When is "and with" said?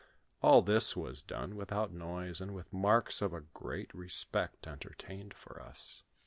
2.41-2.73